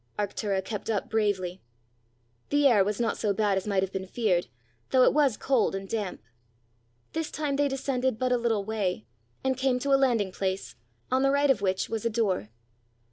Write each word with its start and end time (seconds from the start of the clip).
Arctura 0.17 0.65
kept 0.65 0.89
up 0.89 1.11
bravely. 1.11 1.61
The 2.49 2.65
air 2.65 2.83
was 2.83 2.99
not 2.99 3.19
so 3.19 3.33
bad 3.35 3.55
as 3.55 3.67
might 3.67 3.83
have 3.83 3.91
been 3.91 4.07
feared, 4.07 4.47
though 4.89 5.03
it 5.03 5.13
was 5.13 5.37
cold 5.37 5.75
and 5.75 5.87
damp. 5.87 6.23
This 7.13 7.29
time 7.29 7.55
they 7.55 7.67
descended 7.67 8.17
but 8.17 8.31
a 8.31 8.37
little 8.37 8.65
way, 8.65 9.05
and 9.43 9.55
came 9.55 9.77
to 9.77 9.93
a 9.93 10.01
landing 10.01 10.31
place, 10.31 10.75
on 11.11 11.21
the 11.21 11.29
right 11.29 11.51
of 11.51 11.61
which 11.61 11.87
was 11.87 12.03
a 12.03 12.09
door. 12.09 12.49